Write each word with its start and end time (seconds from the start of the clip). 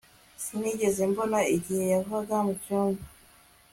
Sinigeze 0.43 1.01
mbona 1.11 1.39
igihe 1.55 1.83
yavaga 1.93 2.35
mucyumba 2.45 3.03